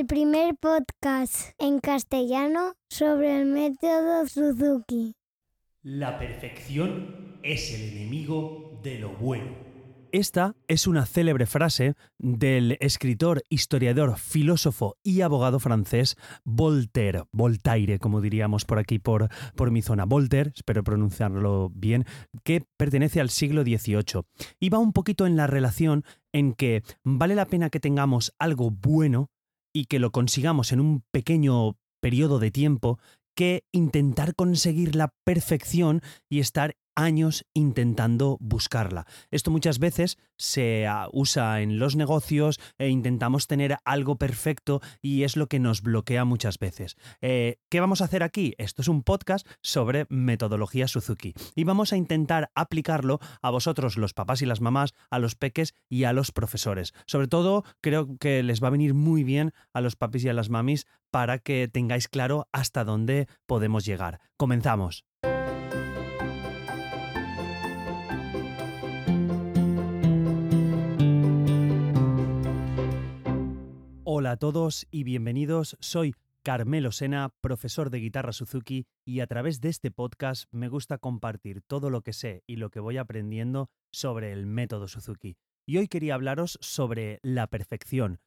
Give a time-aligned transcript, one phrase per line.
[0.00, 5.12] el primer podcast en castellano sobre el método Suzuki.
[5.82, 9.50] La perfección es el enemigo de lo bueno.
[10.10, 18.22] Esta es una célebre frase del escritor, historiador, filósofo y abogado francés Voltaire, Voltaire, como
[18.22, 22.06] diríamos por aquí por, por mi zona, Voltaire, espero pronunciarlo bien,
[22.42, 24.22] que pertenece al siglo XVIII.
[24.58, 28.70] Y va un poquito en la relación en que vale la pena que tengamos algo
[28.70, 29.28] bueno
[29.72, 32.98] y que lo consigamos en un pequeño periodo de tiempo
[33.36, 39.06] que intentar conseguir la perfección y estar años intentando buscarla.
[39.30, 45.24] Esto muchas veces se ah, usa en los negocios e intentamos tener algo perfecto y
[45.24, 46.96] es lo que nos bloquea muchas veces.
[47.20, 48.54] Eh, ¿Qué vamos a hacer aquí?
[48.58, 54.14] Esto es un podcast sobre metodología Suzuki y vamos a intentar aplicarlo a vosotros, los
[54.14, 56.92] papás y las mamás, a los peques y a los profesores.
[57.06, 60.34] Sobre todo, creo que les va a venir muy bien a los papis y a
[60.34, 64.20] las mamis para que tengáis claro hasta dónde podemos llegar.
[64.36, 65.04] Comenzamos.
[74.20, 75.78] Hola a todos y bienvenidos.
[75.80, 80.98] Soy Carmelo Sena, profesor de guitarra Suzuki, y a través de este podcast me gusta
[80.98, 85.38] compartir todo lo que sé y lo que voy aprendiendo sobre el método Suzuki.
[85.66, 88.20] Y hoy quería hablaros sobre la perfección,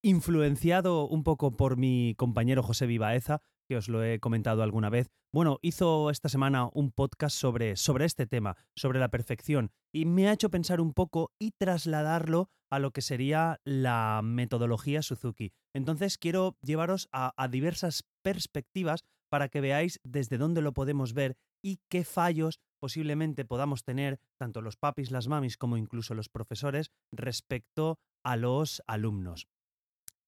[0.00, 5.10] influenciado un poco por mi compañero José Vivaeza, que os lo he comentado alguna vez.
[5.32, 10.28] Bueno, hizo esta semana un podcast sobre, sobre este tema, sobre la perfección, y me
[10.28, 15.52] ha hecho pensar un poco y trasladarlo a lo que sería la metodología Suzuki.
[15.74, 21.36] Entonces quiero llevaros a, a diversas perspectivas para que veáis desde dónde lo podemos ver
[21.62, 26.90] y qué fallos posiblemente podamos tener tanto los papis, las mamis como incluso los profesores
[27.12, 29.48] respecto a los alumnos.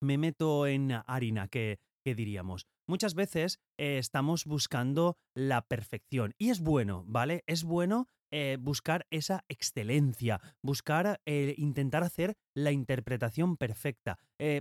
[0.00, 2.66] Me meto en harina, que, que diríamos.
[2.86, 7.44] Muchas veces eh, estamos buscando la perfección y es bueno, ¿vale?
[7.46, 14.18] Es bueno eh, buscar esa excelencia, buscar eh, intentar hacer la interpretación perfecta,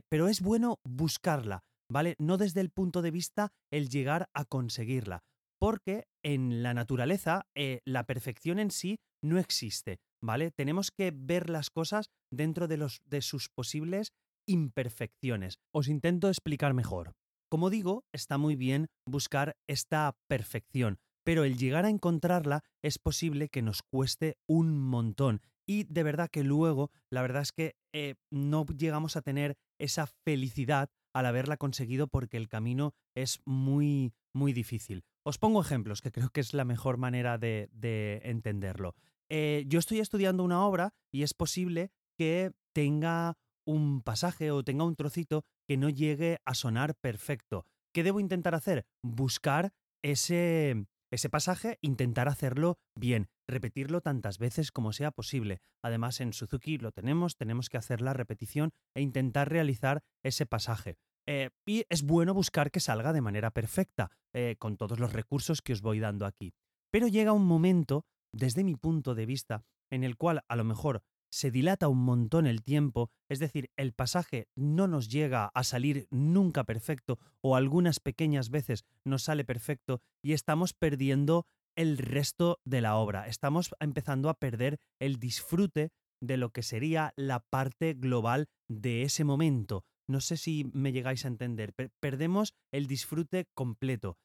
[0.09, 2.15] pero es bueno buscarla, ¿vale?
[2.19, 5.23] No desde el punto de vista el llegar a conseguirla,
[5.59, 7.47] porque en la naturaleza
[7.85, 10.51] la perfección en sí no existe, ¿vale?
[10.51, 14.11] Tenemos que ver las cosas dentro de, los, de sus posibles
[14.47, 15.57] imperfecciones.
[15.73, 17.13] Os intento explicar mejor.
[17.49, 23.49] Como digo, está muy bien buscar esta perfección, pero el llegar a encontrarla es posible
[23.49, 25.41] que nos cueste un montón.
[25.67, 30.07] Y de verdad que luego, la verdad es que eh, no llegamos a tener esa
[30.07, 35.03] felicidad al haberla conseguido porque el camino es muy, muy difícil.
[35.23, 37.69] Os pongo ejemplos, que creo que es la mejor manera de,
[38.23, 38.95] entenderlo.
[39.29, 44.83] Eh, yo estoy estudiando una obra y es posible que tenga un pasaje o tenga
[44.83, 47.65] un trocito que no llegue a sonar perfecto.
[47.93, 48.85] ¿Qué debo intentar hacer?
[49.03, 55.59] Buscar ese, ese pasaje, intentar hacerlo bien, repetirlo tantas veces como sea posible.
[55.83, 60.97] Además, en Suzuki lo tenemos, tenemos que hacer la repetición e intentar realizar ese pasaje.
[61.27, 65.61] Eh, y es bueno buscar que salga de manera perfecta, eh, con todos los recursos
[65.61, 66.53] que os voy dando aquí.
[66.91, 71.03] Pero llega un momento, desde mi punto de vista, en el cual a lo mejor
[71.31, 76.07] se dilata un montón el tiempo, es decir, el pasaje no nos llega a salir
[76.11, 82.81] nunca perfecto o algunas pequeñas veces nos sale perfecto y estamos perdiendo el resto de
[82.81, 88.47] la obra, estamos empezando a perder el disfrute de lo que sería la parte global
[88.67, 89.85] de ese momento.
[90.07, 94.17] No sé si me llegáis a entender, perdemos el disfrute completo.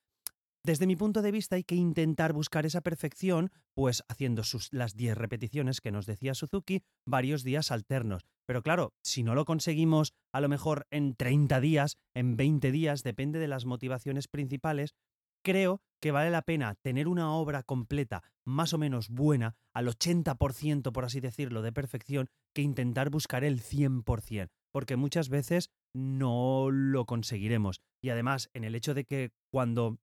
[0.66, 4.96] Desde mi punto de vista hay que intentar buscar esa perfección, pues haciendo sus, las
[4.96, 8.24] 10 repeticiones que nos decía Suzuki varios días alternos.
[8.46, 13.04] Pero claro, si no lo conseguimos a lo mejor en 30 días, en 20 días,
[13.04, 14.96] depende de las motivaciones principales,
[15.44, 20.90] creo que vale la pena tener una obra completa, más o menos buena, al 80%,
[20.90, 27.06] por así decirlo, de perfección, que intentar buscar el 100%, porque muchas veces no lo
[27.06, 27.80] conseguiremos.
[28.02, 30.00] Y además, en el hecho de que cuando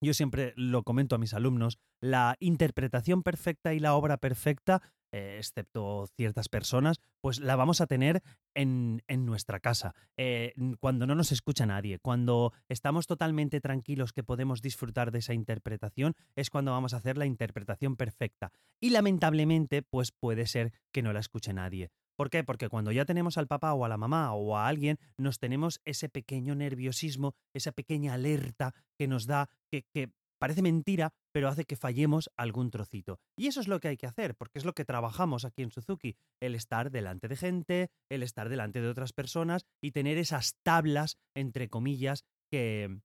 [0.00, 5.36] yo siempre lo comento a mis alumnos, la interpretación perfecta y la obra perfecta, eh,
[5.38, 8.22] excepto ciertas personas, pues la vamos a tener
[8.54, 14.22] en, en nuestra casa, eh, cuando no nos escucha nadie, cuando estamos totalmente tranquilos que
[14.22, 18.52] podemos disfrutar de esa interpretación, es cuando vamos a hacer la interpretación perfecta.
[18.80, 21.90] Y lamentablemente, pues puede ser que no la escuche nadie.
[22.18, 22.42] ¿Por qué?
[22.42, 25.80] Porque cuando ya tenemos al papá o a la mamá o a alguien, nos tenemos
[25.84, 30.10] ese pequeño nerviosismo, esa pequeña alerta que nos da, que, que
[30.40, 33.20] parece mentira, pero hace que fallemos algún trocito.
[33.36, 35.70] Y eso es lo que hay que hacer, porque es lo que trabajamos aquí en
[35.70, 40.56] Suzuki, el estar delante de gente, el estar delante de otras personas y tener esas
[40.64, 42.98] tablas, entre comillas, que,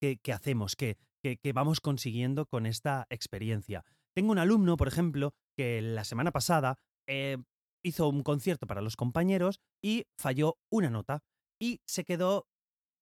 [0.00, 3.86] que, hacemos, que, que, vamos consiguiendo con esta experiencia.
[4.14, 6.76] Tengo un alumno, por ejemplo, que la semana pasada
[7.06, 7.38] eh,
[7.82, 11.22] hizo un concierto para los compañeros y falló una nota
[11.60, 12.46] y se quedó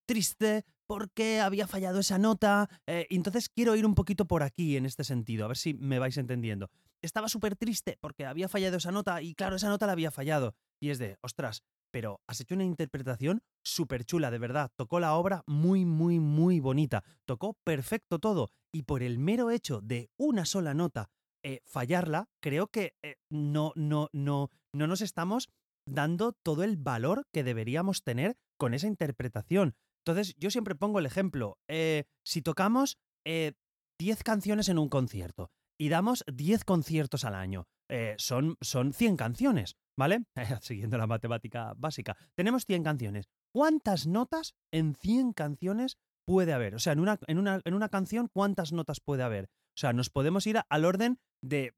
[0.07, 2.69] triste porque había fallado esa nota.
[2.87, 5.99] Eh, entonces quiero ir un poquito por aquí en este sentido, a ver si me
[5.99, 6.71] vais entendiendo.
[7.03, 10.55] Estaba súper triste porque había fallado esa nota y claro, esa nota la había fallado.
[10.81, 14.71] Y es de, ostras, pero has hecho una interpretación súper chula, de verdad.
[14.77, 17.05] Tocó la obra muy, muy, muy bonita.
[17.25, 18.51] Tocó perfecto todo.
[18.73, 21.11] Y por el mero hecho de una sola nota
[21.49, 25.49] eh, fallarla, creo que eh, no, no, no, no nos estamos
[25.89, 29.77] dando todo el valor que deberíamos tener con esa interpretación.
[30.05, 31.57] Entonces, yo siempre pongo el ejemplo.
[31.69, 33.55] Eh, si tocamos 10
[34.25, 37.69] canciones en un concierto y damos 10 conciertos al año,
[38.19, 39.77] son, son 100 canciones.
[39.97, 40.25] ¿Vale?
[40.63, 42.17] Siguiendo la matemática básica.
[42.35, 43.29] Tenemos 100 canciones.
[43.55, 45.97] ¿Cuántas notas en 100 canciones
[46.27, 46.75] puede haber?
[46.75, 49.49] O sea, en una, en una, en una canción, ¿cuántas notas puede haber?
[49.77, 51.75] O sea, nos podemos ir al orden de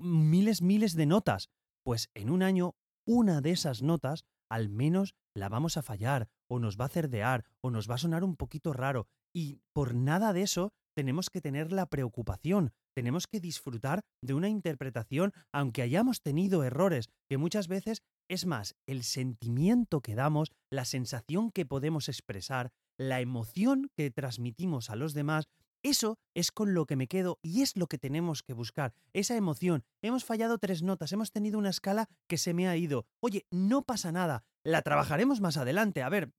[0.00, 1.48] miles, miles de notas.
[1.84, 2.74] Pues en un año,
[3.06, 7.44] una de esas notas, al menos la vamos a fallar, o nos va a cerdear,
[7.62, 9.06] o nos va a sonar un poquito raro.
[9.34, 14.48] Y por nada de eso tenemos que tener la preocupación, tenemos que disfrutar de una
[14.48, 20.84] interpretación, aunque hayamos tenido errores, que muchas veces es más el sentimiento que damos, la
[20.84, 25.46] sensación que podemos expresar, la emoción que transmitimos a los demás,
[25.82, 29.36] eso es con lo que me quedo y es lo que tenemos que buscar, esa
[29.36, 29.84] emoción.
[30.02, 33.06] Hemos fallado tres notas, hemos tenido una escala que se me ha ido.
[33.20, 36.02] Oye, no pasa nada, la trabajaremos más adelante.
[36.02, 36.30] A ver,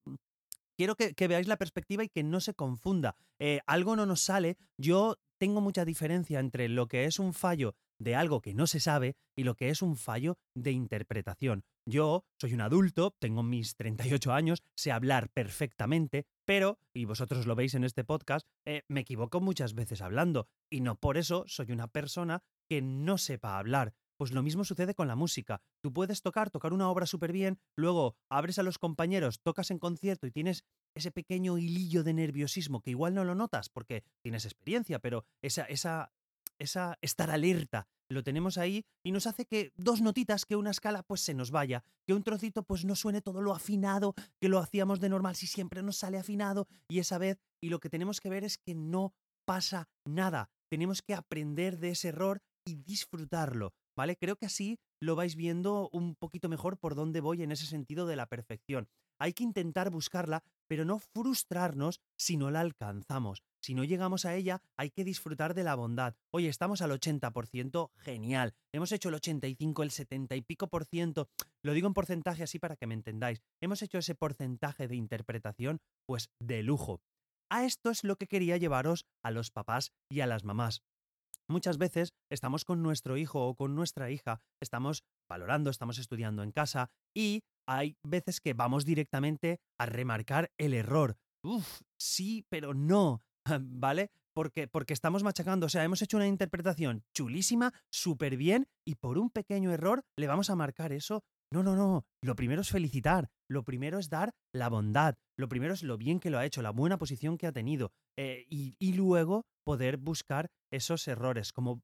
[0.78, 3.16] quiero que, veáis la perspectiva y que no se confunda.
[3.40, 7.76] Eh, algo no nos sale, yo tengo mucha diferencia entre lo que es un fallo
[8.00, 11.64] de algo que no se sabe y lo que es un fallo de interpretación.
[11.88, 17.56] Yo soy un adulto, tengo mis 38 años, sé hablar perfectamente, pero, y vosotros lo
[17.56, 21.72] veis en este podcast, eh, me equivoco muchas veces hablando, y no por eso soy
[21.72, 23.94] una persona que no sepa hablar.
[24.16, 25.64] Pues lo mismo sucede con la música.
[25.82, 29.80] Tú puedes tocar, tocar una obra súper bien, luego abres a los compañeros, tocas en
[29.80, 30.64] concierto y tienes
[30.94, 35.64] ese pequeño hilillo de nerviosismo que igual no lo notas porque tienes experiencia, pero esa,
[35.64, 36.14] esa,
[36.60, 41.04] esa estar alerta lo tenemos ahí y nos hace que dos notitas, que una escala
[41.04, 44.60] pues se nos vaya, que un trocito pues no suene todo lo afinado que lo
[44.60, 48.20] hacíamos de normal si siempre nos sale afinado y esa vez y lo que tenemos
[48.20, 49.14] que ver es que no
[49.46, 54.16] pasa nada, tenemos que aprender de ese error y disfrutarlo, ¿vale?
[54.16, 58.06] Creo que así lo vais viendo un poquito mejor por dónde voy en ese sentido
[58.06, 58.88] de la perfección.
[59.20, 63.44] Hay que intentar buscarla, pero no frustrarnos si no la alcanzamos.
[63.64, 66.16] Si no llegamos a ella, hay que disfrutar de la bondad.
[66.34, 68.54] Oye, estamos al 80%, genial.
[68.74, 71.30] Hemos hecho el 85, el 70 y pico por ciento.
[71.64, 73.42] Lo digo en porcentaje así para que me entendáis.
[73.62, 77.02] Hemos hecho ese porcentaje de interpretación, pues de lujo.
[77.52, 80.82] A esto es lo que quería llevaros a los papás y a las mamás.
[81.50, 86.52] Muchas veces estamos con nuestro hijo o con nuestra hija, estamos valorando, estamos estudiando en
[86.52, 91.18] casa y hay veces que vamos directamente a remarcar el error.
[91.44, 93.22] Uf, sí, pero no,
[93.62, 94.10] ¿vale?
[94.34, 99.18] Porque, porque estamos machacando, o sea, hemos hecho una interpretación chulísima, súper bien, y por
[99.18, 101.24] un pequeño error le vamos a marcar eso.
[101.54, 105.74] No, no, no, lo primero es felicitar, lo primero es dar la bondad, lo primero
[105.74, 108.78] es lo bien que lo ha hecho, la buena posición que ha tenido, eh, y,
[108.80, 111.82] y luego poder buscar esos errores, como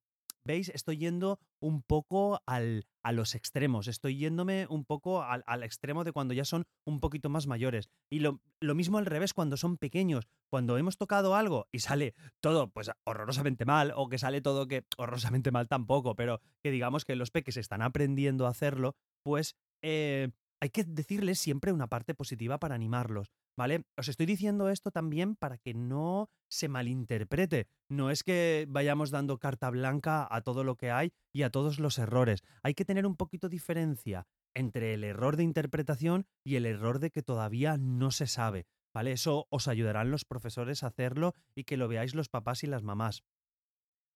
[0.48, 5.62] veis, estoy yendo un poco al, a los extremos, estoy yéndome un poco al, al,
[5.62, 7.90] extremo de cuando ya son un poquito más mayores.
[8.10, 12.16] Y lo, lo, mismo al revés cuando son pequeños, cuando hemos tocado algo y sale
[12.42, 17.06] todo pues horrorosamente mal, o que sale todo que horrorosamente mal tampoco, pero que digamos
[17.06, 22.16] que los peques están aprendiendo a hacerlo, pues eh, hay que decirles siempre una parte
[22.16, 23.32] positiva para animarlos.
[23.58, 23.86] ¿Vale?
[23.98, 27.68] Os estoy diciendo esto también para que no se malinterprete.
[27.90, 31.80] No es que vayamos dando carta blanca a todo lo que hay y a todos
[31.80, 32.44] los errores.
[32.62, 37.10] Hay que tener un poquito diferencia entre el error de interpretación y el error de
[37.10, 38.68] que todavía no se sabe.
[38.94, 39.12] ¿Vale?
[39.12, 42.84] Eso os ayudarán los profesores a hacerlo y que lo veáis los papás y las
[42.84, 43.24] mamás.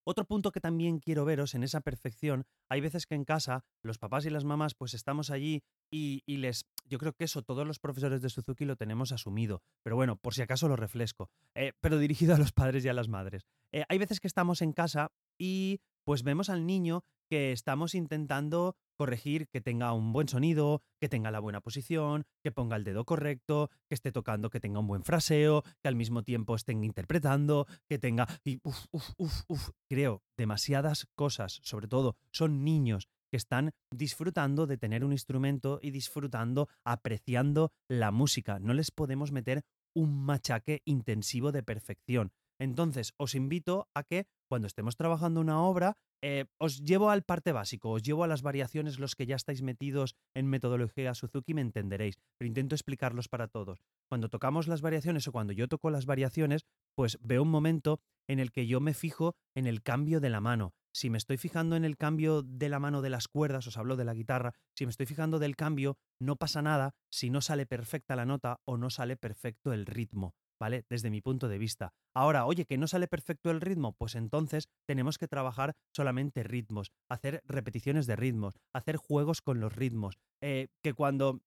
[0.03, 3.97] Otro punto que también quiero veros en esa perfección, hay veces que en casa los
[3.97, 6.65] papás y las mamás pues estamos allí y, les...
[6.85, 10.33] Yo creo que eso todos los profesores de Suzuki lo tenemos asumido, pero bueno, por
[10.33, 13.45] si acaso lo refresco, eh, pero dirigido a los padres y a las madres.
[13.71, 18.75] Eh, hay veces que estamos en casa y pues vemos al niño que estamos intentando
[19.01, 23.03] corregir que tenga un buen sonido, que tenga la buena posición, que ponga el dedo
[23.03, 27.65] correcto, que esté tocando, que tenga un buen fraseo, que al mismo tiempo estén interpretando,
[27.89, 28.27] que tenga...
[28.45, 34.67] Y uf, uf, uf, uf, creo, demasiadas cosas, sobre todo son niños que están disfrutando
[34.67, 38.59] de tener un instrumento y disfrutando, apreciando la música.
[38.59, 39.63] No les podemos meter
[39.95, 42.33] un machaque intensivo de perfección.
[42.61, 47.53] Entonces, os invito a que cuando estemos trabajando una obra, eh, os llevo al parte
[47.53, 51.61] básico, os llevo a las variaciones, los que ya estáis metidos en metodología Suzuki me
[51.61, 53.81] entenderéis, pero intento explicarlos para todos.
[54.07, 58.37] Cuando tocamos las variaciones o cuando yo toco las variaciones, pues veo un momento en
[58.37, 60.75] el que yo me fijo en el cambio de la mano.
[60.93, 63.95] Si me estoy fijando en el cambio de la mano de las cuerdas, os hablo
[63.95, 67.65] de la guitarra, si me estoy fijando del cambio, no pasa nada si no sale
[67.65, 70.35] perfecta la nota o no sale perfecto el ritmo.
[70.61, 70.85] ¿Vale?
[70.91, 71.91] Desde mi punto de vista.
[72.13, 76.91] Ahora, oye, que no sale perfecto el ritmo, pues entonces tenemos que trabajar solamente ritmos,
[77.09, 81.41] hacer repeticiones de ritmos, hacer juegos con los ritmos, eh, que cuando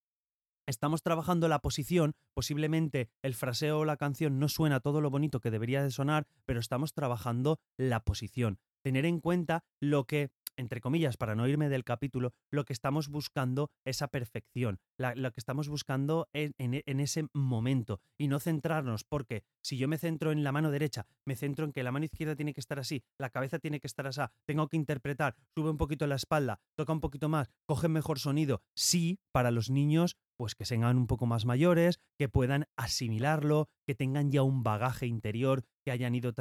[0.66, 5.38] estamos trabajando la posición, posiblemente el fraseo o la canción no suena todo lo bonito
[5.38, 8.58] que debería de sonar, pero estamos trabajando la posición.
[8.82, 13.08] Tener en cuenta lo que entre comillas, para no irme del capítulo, lo que estamos
[13.08, 19.44] buscando esa perfección, lo que estamos buscando en, en, ese momento y no centrarnos, porque
[19.62, 22.36] si yo me centro en la mano derecha, me centro en que la mano izquierda
[22.36, 25.78] tiene que estar así, la cabeza tiene que estar así, tengo que interpretar, sube un
[25.78, 30.54] poquito la espalda, toca un poquito más, coge mejor sonido, sí, para los niños pues
[30.54, 35.64] que sean un poco más mayores, que puedan asimilarlo, que tengan ya un bagaje interior,
[35.84, 36.32] que hayan ido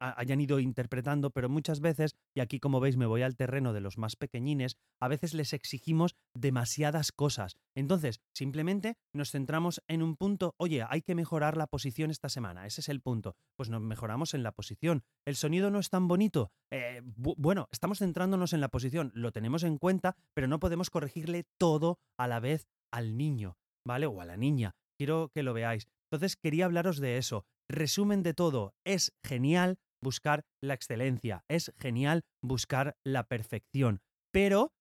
[0.00, 3.80] hayan ido interpretando, pero muchas veces, y aquí como veis me voy al terreno de
[3.80, 7.56] los más pequeñines, a veces les exigimos demasiadas cosas.
[7.76, 12.66] Entonces, simplemente nos centramos en un punto, oye, hay que mejorar la posición esta semana,
[12.66, 13.36] ese es el punto.
[13.56, 15.02] Pues nos mejoramos en la posición.
[15.26, 16.50] El sonido no es tan bonito.
[16.70, 21.44] Eh, bueno, estamos centrándonos en la posición, lo tenemos en cuenta, pero no podemos corregirle
[21.58, 24.06] todo a la vez al niño, ¿vale?
[24.06, 24.74] O a la niña.
[24.98, 25.88] Quiero que lo veáis.
[26.10, 27.44] Entonces quería hablaros de eso.
[27.68, 34.00] Resumen de todo, es genial buscar la excelencia, es genial buscar la perfección,
[34.32, 34.72] pero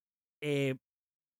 [0.41, 0.75] eh,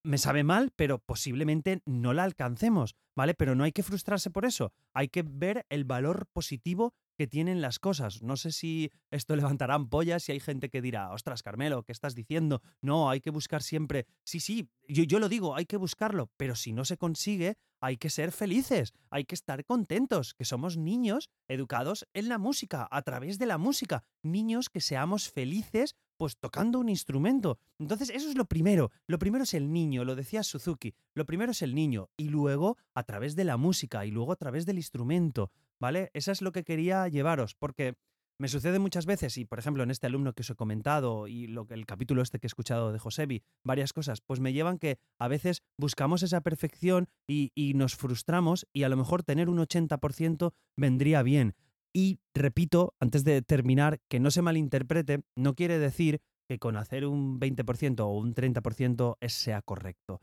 [0.04, 3.34] me sabe mal, pero posiblemente no la alcancemos, ¿vale?
[3.34, 7.60] Pero no hay que frustrarse por eso, hay que ver el valor positivo que tienen
[7.60, 8.22] las cosas.
[8.22, 12.16] No sé si esto levantará ampollas, si hay gente que dirá, ostras, Carmelo, ¿qué estás
[12.16, 12.62] diciendo?
[12.82, 14.06] No, hay que buscar siempre.
[14.24, 17.98] Sí, sí, yo, yo lo digo, hay que buscarlo, pero si no se consigue, hay
[17.98, 23.02] que ser felices, hay que estar contentos, que somos niños educados en la música, a
[23.02, 27.60] través de la música, niños que seamos felices pues tocando un instrumento.
[27.80, 28.92] Entonces, eso es lo primero.
[29.08, 30.94] Lo primero es el niño, lo decía Suzuki.
[31.14, 34.36] Lo primero es el niño y luego a través de la música y luego a
[34.36, 36.12] través del instrumento, ¿vale?
[36.14, 37.96] Eso es lo que quería llevaros, porque
[38.40, 41.48] me sucede muchas veces, y por ejemplo en este alumno que os he comentado y
[41.48, 44.98] lo el capítulo este que he escuchado de Josebi, varias cosas, pues me llevan que
[45.20, 49.58] a veces buscamos esa perfección y, y nos frustramos y a lo mejor tener un
[49.60, 51.56] 80% vendría bien.
[51.94, 57.06] Y repito, antes de terminar, que no se malinterprete, no quiere decir que con hacer
[57.06, 60.22] un 20% o un 30% sea correcto.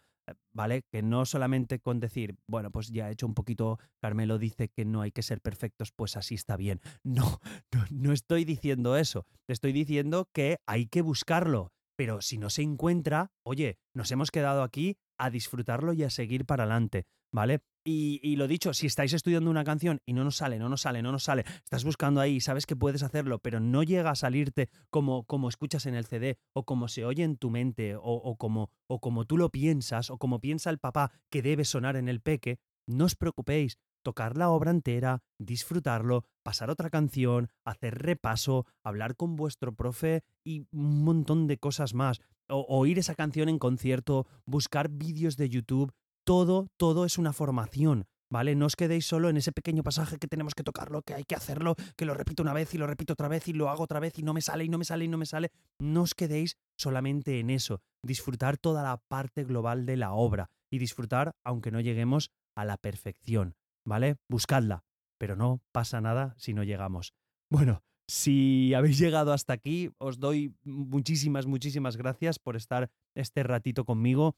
[0.53, 0.83] ¿Vale?
[0.91, 4.85] Que no solamente con decir, bueno, pues ya he hecho un poquito, Carmelo dice que
[4.85, 6.81] no hay que ser perfectos, pues así está bien.
[7.05, 7.41] No,
[7.73, 9.27] no, no estoy diciendo eso.
[9.47, 11.71] Te estoy diciendo que hay que buscarlo.
[11.97, 16.45] Pero si no se encuentra, oye, nos hemos quedado aquí a disfrutarlo y a seguir
[16.45, 17.61] para adelante, ¿vale?
[17.89, 21.03] Y, lo dicho, si estáis estudiando una canción y no nos sale, no nos sale,
[21.03, 24.71] no nos sale, estás buscando ahí, sabes que puedes hacerlo, pero no llega a salirte
[24.91, 28.37] como, como escuchas en el CD o como se oye en tu mente o, o,
[28.37, 32.09] como, o como tú lo piensas o como piensa el papá que debe sonar en
[32.09, 32.59] el peque,
[32.89, 39.35] no os preocupéis, tocar la obra entera, disfrutarlo, pasar otra canción, hacer repaso, hablar con
[39.35, 42.21] vuestro profe y un montón de cosas más.
[42.49, 45.93] O, oír esa canción en concierto, buscar vídeos de YouTube,
[46.25, 48.07] todo, todo es una formación.
[48.29, 48.57] ¿Vale?
[48.57, 51.37] No os quedéis solo en ese pequeño pasaje que tenemos que tocarlo, que hay que
[51.37, 54.01] hacerlo, que lo repito una vez y lo repito otra vez y lo hago otra
[54.01, 55.53] vez y no me sale y no me sale y no me sale.
[55.79, 57.83] No os quedéis solamente en eso.
[58.03, 62.79] Disfrutar toda la parte global de la obra y disfrutar aunque no lleguemos a la
[62.79, 63.55] perfección.
[63.87, 64.17] ¿Vale?
[64.29, 64.83] Buscadla.
[65.19, 67.15] Pero no pasa nada si no llegamos.
[67.49, 73.85] Bueno, si habéis llegado hasta aquí, os doy muchísimas, muchísimas gracias por estar este ratito
[73.85, 74.37] conmigo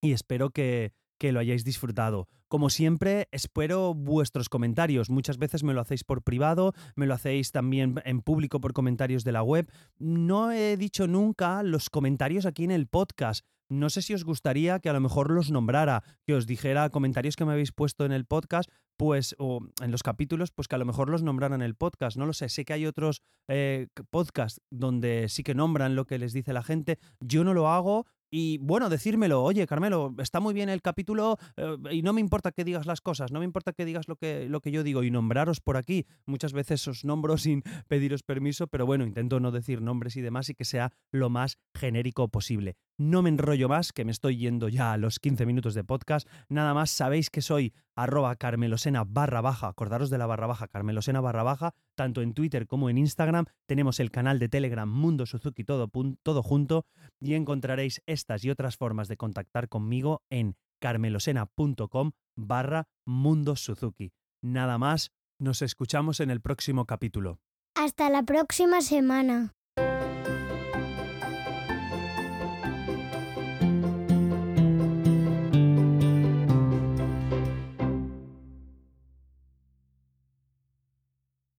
[0.00, 2.28] y espero que, que lo hayáis disfrutado.
[2.48, 5.08] Como siempre, espero vuestros comentarios.
[5.08, 9.24] Muchas veces me lo hacéis por privado, me lo hacéis también en público por comentarios
[9.24, 9.70] de la web.
[9.98, 13.46] No he dicho nunca los comentarios aquí en el podcast.
[13.72, 17.36] No sé si os gustaría que a lo mejor los nombrara, que os dijera comentarios
[17.36, 20.78] que me habéis puesto en el podcast, pues, o en los capítulos, pues que a
[20.78, 22.18] lo mejor los nombraran en el podcast.
[22.18, 22.50] No lo sé.
[22.50, 26.62] Sé que hay otros eh, podcasts donde sí que nombran lo que les dice la
[26.62, 26.98] gente.
[27.20, 31.76] Yo no lo hago y bueno, decírmelo, oye, Carmelo, está muy bien el capítulo eh,
[31.90, 34.48] y no me importa que digas las cosas, no me importa que digas lo que,
[34.48, 36.06] lo que yo digo y nombraros por aquí.
[36.24, 40.48] Muchas veces os nombro sin pediros permiso, pero bueno, intento no decir nombres y demás
[40.48, 42.78] y que sea lo más genérico posible.
[42.96, 46.26] No me enrollo más, que me estoy yendo ya a los 15 minutos de podcast.
[46.48, 51.20] Nada más sabéis que soy arroba carmelosena barra baja, acordaros de la barra baja, carmelosena
[51.20, 53.44] barra baja, tanto en Twitter como en Instagram.
[53.68, 55.88] Tenemos el canal de Telegram Mundo Suzuki todo,
[56.24, 56.84] todo junto
[57.20, 64.10] y encontraréis estas y otras formas de contactar conmigo en carmelosena.com barra Mundo Suzuki.
[64.42, 67.38] Nada más, nos escuchamos en el próximo capítulo.
[67.76, 69.54] Hasta la próxima semana.